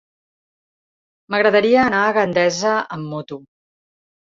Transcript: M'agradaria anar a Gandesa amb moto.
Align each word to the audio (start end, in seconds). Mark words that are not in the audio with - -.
M'agradaria 1.29 1.85
anar 1.85 2.03
a 2.09 2.19
Gandesa 2.21 2.77
amb 2.99 3.11
moto. 3.15 3.43